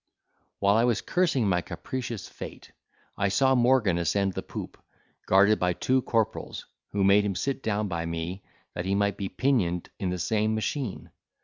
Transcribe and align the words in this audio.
While 0.57 0.77
I 0.77 0.83
was 0.85 0.99
cursing 1.01 1.47
my 1.47 1.61
capricious 1.61 2.27
fate, 2.27 2.71
I 3.19 3.27
saw 3.27 3.53
Morgan 3.53 3.99
ascend 3.99 4.33
the 4.33 4.41
poop, 4.41 4.83
guarded 5.27 5.59
by 5.59 5.73
two 5.73 6.01
corporals, 6.01 6.65
who 6.91 7.03
made 7.03 7.23
him 7.23 7.35
sit 7.35 7.61
down 7.61 7.87
by 7.87 8.07
me, 8.07 8.41
that 8.73 8.85
he 8.85 8.95
might 8.95 9.15
be 9.15 9.29
pinioned 9.29 9.91
in 9.99 10.09
the 10.09 10.17
same 10.17 10.55
machine. 10.55 11.11